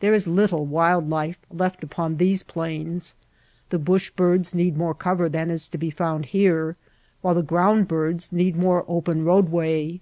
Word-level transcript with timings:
There 0.00 0.12
is 0.14 0.26
little 0.26 0.66
wild 0.66 1.08
life 1.08 1.38
left 1.48 1.84
upon 1.84 2.16
these 2.16 2.42
plains. 2.42 3.14
The 3.68 3.78
bush 3.78 4.10
birds 4.10 4.52
need 4.52 4.76
more 4.76 4.94
cover 4.96 5.28
than 5.28 5.48
is 5.48 5.68
to 5.68 5.78
be 5.78 5.90
found 5.90 6.26
here, 6.26 6.74
while 7.20 7.34
the 7.34 7.44
ground 7.44 7.86
birds 7.86 8.32
need 8.32 8.56
more 8.56 8.84
open 8.88 9.24
roadway. 9.24 10.00